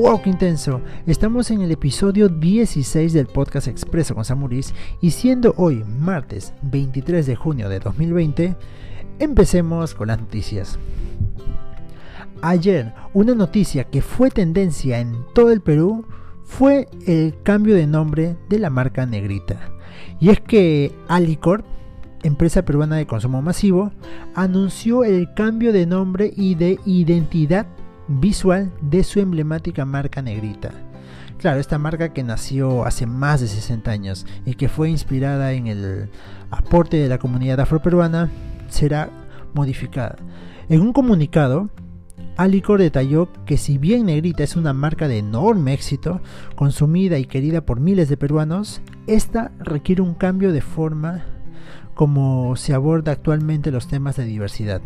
[0.00, 0.80] ¡Wow, qué intenso!
[1.06, 7.26] Estamos en el episodio 16 del podcast Expreso con Samuris y siendo hoy martes 23
[7.26, 8.56] de junio de 2020,
[9.18, 10.78] empecemos con las noticias.
[12.40, 16.06] Ayer, una noticia que fue tendencia en todo el Perú
[16.44, 19.60] fue el cambio de nombre de la marca Negrita.
[20.18, 21.66] Y es que Alicorp,
[22.22, 23.92] empresa peruana de consumo masivo,
[24.34, 27.66] anunció el cambio de nombre y de identidad
[28.10, 30.72] visual de su emblemática marca negrita.
[31.38, 35.68] Claro, esta marca que nació hace más de 60 años y que fue inspirada en
[35.68, 36.10] el
[36.50, 38.28] aporte de la comunidad afroperuana
[38.68, 39.08] será
[39.54, 40.16] modificada.
[40.68, 41.70] En un comunicado,
[42.36, 46.20] Alicor detalló que si bien Negrita es una marca de enorme éxito,
[46.56, 51.24] consumida y querida por miles de peruanos, esta requiere un cambio de forma
[51.94, 54.80] como se aborda actualmente los temas de diversidad.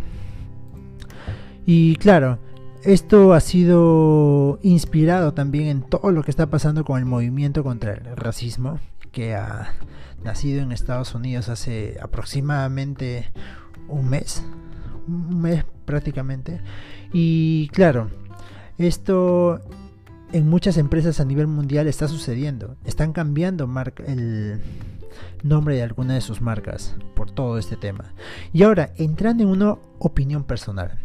[1.67, 2.39] Y claro,
[2.85, 7.95] esto ha sido inspirado también en todo lo que está pasando con el movimiento contra
[7.95, 8.79] el racismo
[9.11, 9.73] que ha
[10.23, 13.31] nacido en Estados Unidos hace aproximadamente
[13.89, 14.43] un mes,
[15.07, 16.61] un mes prácticamente.
[17.13, 18.11] Y claro,
[18.77, 19.61] esto
[20.33, 22.77] en muchas empresas a nivel mundial está sucediendo.
[22.85, 23.71] Están cambiando
[24.07, 24.61] el
[25.43, 28.13] nombre de alguna de sus marcas por todo este tema.
[28.53, 30.99] Y ahora, entrando en una opinión personal.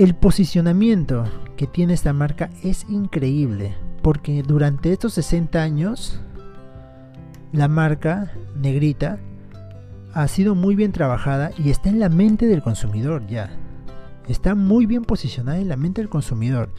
[0.00, 1.24] El posicionamiento
[1.58, 6.22] que tiene esta marca es increíble, porque durante estos 60 años
[7.52, 9.18] la marca negrita
[10.14, 13.50] ha sido muy bien trabajada y está en la mente del consumidor ya.
[14.26, 16.70] Está muy bien posicionada en la mente del consumidor.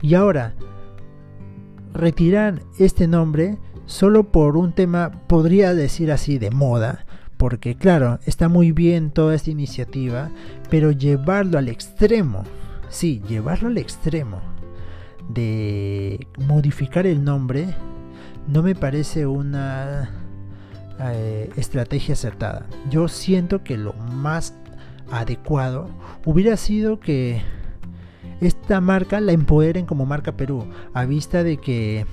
[0.00, 0.54] Y ahora,
[1.92, 7.06] retirar este nombre solo por un tema, podría decir así, de moda,
[7.38, 10.30] porque claro, está muy bien toda esta iniciativa,
[10.70, 12.44] pero llevarlo al extremo
[12.88, 14.40] sí, llevarlo al extremo
[15.28, 17.74] de modificar el nombre
[18.46, 20.10] no me parece una
[21.00, 22.66] eh, estrategia acertada.
[22.90, 24.54] Yo siento que lo más
[25.10, 25.90] adecuado
[26.24, 27.42] hubiera sido que
[28.40, 32.06] esta marca la empoderen como marca Perú, a vista de que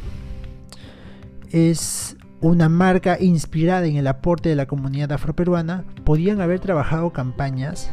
[1.52, 7.92] es una marca inspirada en el aporte de la comunidad afroperuana, podían haber trabajado campañas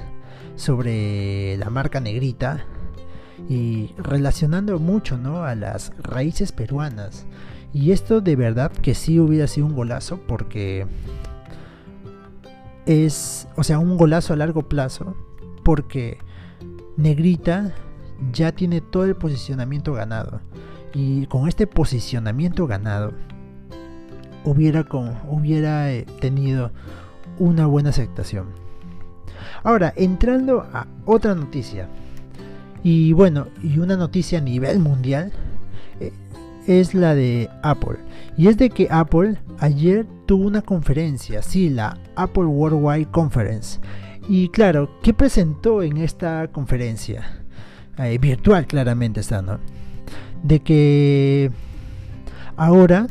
[0.57, 2.67] sobre la marca negrita
[3.49, 5.45] y relacionando mucho ¿no?
[5.45, 7.27] a las raíces peruanas.
[7.73, 10.87] Y esto de verdad que sí hubiera sido un golazo porque
[12.87, 15.17] es, o sea, un golazo a largo plazo
[15.65, 16.19] porque
[16.97, 17.73] Negrita
[18.33, 20.41] ya tiene todo el posicionamiento ganado.
[20.95, 23.15] Y con este posicionamiento ganado
[24.45, 26.73] hubiera, con, hubiera eh, tenido
[27.39, 28.47] una buena aceptación.
[29.63, 31.89] Ahora, entrando a otra noticia.
[32.83, 35.33] Y bueno, y una noticia a nivel mundial
[36.01, 36.13] eh,
[36.67, 37.99] es la de Apple.
[38.37, 43.79] Y es de que Apple ayer tuvo una conferencia, sí, la Apple Worldwide Conference.
[44.29, 47.43] Y claro, ¿qué presentó en esta conferencia?
[47.99, 49.59] Eh, virtual claramente está, ¿no?
[50.43, 51.51] De que
[52.57, 53.07] ahora,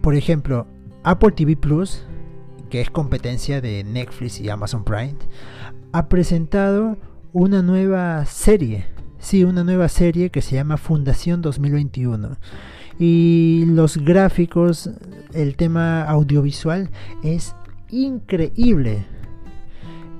[0.00, 0.66] por ejemplo,
[1.02, 2.04] Apple TV Plus,
[2.70, 5.16] que es competencia de Netflix y Amazon Prime,
[5.92, 6.96] ha presentado
[7.34, 8.86] una nueva serie.
[9.18, 12.36] Sí, una nueva serie que se llama Fundación 2021.
[13.00, 14.88] Y los gráficos,
[15.32, 16.90] el tema audiovisual
[17.24, 17.56] es
[17.90, 19.04] increíble.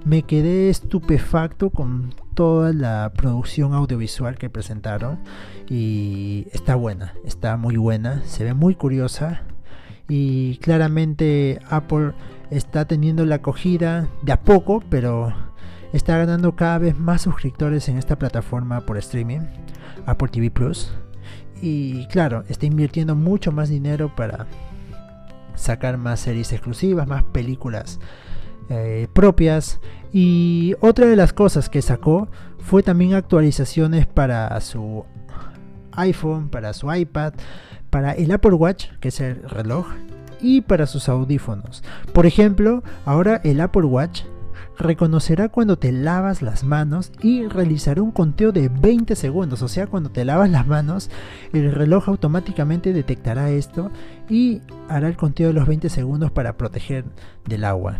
[0.04, 5.20] Me quedé estupefacto con toda la producción audiovisual que presentaron
[5.70, 9.44] y está buena, está muy buena, se ve muy curiosa
[10.08, 12.12] y claramente Apple
[12.50, 15.32] está teniendo la acogida de a poco, pero
[15.94, 19.40] está ganando cada vez más suscriptores en esta plataforma por streaming,
[20.06, 20.92] Apple TV Plus.
[21.62, 24.46] Y claro, está invirtiendo mucho más dinero para
[25.54, 28.00] sacar más series exclusivas, más películas
[28.68, 29.80] eh, propias.
[30.12, 35.04] Y otra de las cosas que sacó fue también actualizaciones para su
[35.92, 37.34] iPhone, para su iPad,
[37.90, 39.86] para el Apple Watch, que es el reloj,
[40.40, 41.84] y para sus audífonos.
[42.12, 44.24] Por ejemplo, ahora el Apple Watch
[44.78, 49.62] reconocerá cuando te lavas las manos y realizará un conteo de 20 segundos.
[49.62, 51.10] O sea, cuando te lavas las manos,
[51.52, 53.90] el reloj automáticamente detectará esto
[54.28, 57.04] y hará el conteo de los 20 segundos para proteger
[57.46, 57.98] del agua.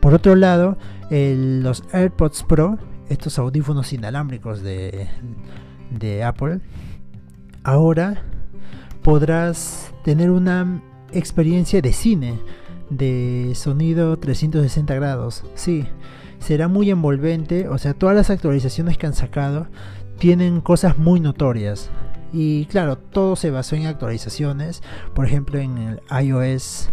[0.00, 0.76] Por otro lado,
[1.10, 2.78] los AirPods Pro,
[3.08, 5.08] estos audífonos inalámbricos de,
[6.24, 6.60] Apple,
[7.62, 8.22] ahora
[9.02, 10.82] podrás tener una
[11.12, 12.38] experiencia de cine
[12.90, 15.44] de sonido 360 grados.
[15.54, 15.86] Sí,
[16.38, 19.66] será muy envolvente, o sea, todas las actualizaciones que han sacado
[20.18, 21.90] tienen cosas muy notorias.
[22.32, 24.82] Y claro, todo se basó en actualizaciones,
[25.14, 26.90] por ejemplo en el iOS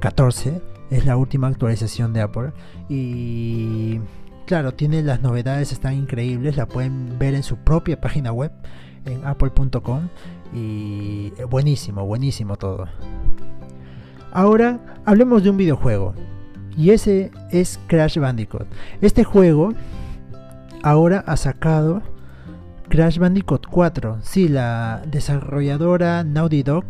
[0.00, 2.52] 14, es la última actualización de Apple.
[2.88, 4.00] Y
[4.46, 8.52] claro, tiene las novedades, están increíbles, la pueden ver en su propia página web,
[9.04, 10.08] en apple.com.
[10.54, 12.86] Y buenísimo, buenísimo todo.
[14.34, 16.12] Ahora hablemos de un videojuego.
[16.76, 18.66] Y ese es Crash Bandicoot.
[19.00, 19.72] Este juego
[20.82, 22.02] ahora ha sacado
[22.88, 24.18] Crash Bandicoot 4.
[24.22, 26.86] Sí, la desarrolladora Naughty Dog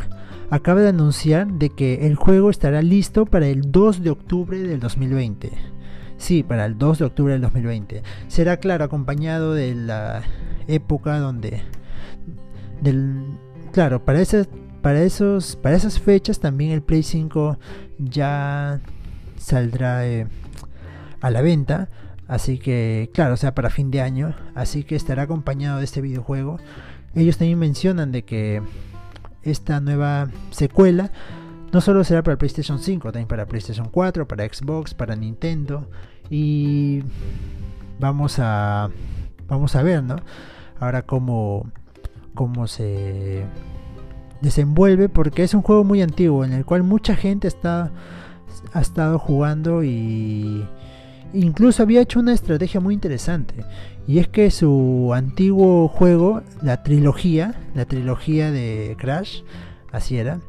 [0.48, 4.80] acaba de anunciar de que el juego estará listo para el 2 de octubre del
[4.80, 5.52] 2020.
[6.16, 8.02] Sí, para el 2 de octubre del 2020.
[8.26, 10.22] Será claro acompañado de la
[10.66, 11.60] época donde
[12.80, 13.22] del
[13.72, 14.48] claro, para esas
[14.84, 17.56] para esos para esas fechas también el Play 5
[17.98, 18.82] ya
[19.38, 20.26] saldrá eh,
[21.22, 21.88] a la venta.
[22.28, 24.34] Así que, claro, o sea, para fin de año.
[24.54, 26.58] Así que estará acompañado de este videojuego.
[27.14, 28.60] Ellos también mencionan de que
[29.42, 31.10] esta nueva secuela
[31.72, 35.88] no solo será para PlayStation 5, también para PlayStation 4, para Xbox, para Nintendo.
[36.28, 37.02] Y
[37.98, 38.90] vamos a
[39.48, 40.16] vamos a ver, ¿no?
[40.78, 41.70] Ahora cómo
[42.34, 43.46] cómo se
[44.44, 47.90] desenvuelve porque es un juego muy antiguo en el cual mucha gente está
[48.72, 50.66] ha estado jugando y
[51.32, 53.64] incluso había hecho una estrategia muy interesante.
[54.06, 59.42] Y es que su antiguo juego, la trilogía, la trilogía de Crash,
[59.92, 60.40] así era,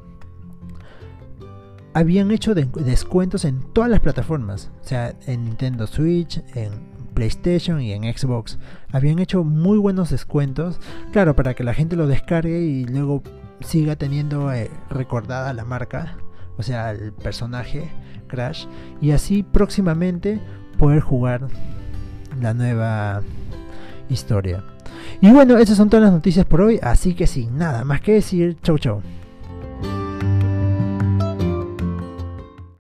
[1.94, 4.72] habían hecho descuentos en todas las plataformas.
[4.84, 8.60] O sea, en Nintendo Switch, en PlayStation y en Xbox.
[8.92, 10.80] Habían hecho muy buenos descuentos.
[11.14, 13.24] Claro, para que la gente lo descargue y luego
[13.62, 16.18] siga teniendo eh, recordada la marca
[16.58, 17.90] o sea, el personaje
[18.28, 18.66] Crash,
[19.02, 20.40] y así próximamente
[20.78, 21.48] poder jugar
[22.42, 23.22] la nueva
[24.10, 24.64] historia.
[25.22, 28.14] Y bueno, esas son todas las noticias por hoy, así que sin nada más que
[28.14, 29.02] decir, chau chau.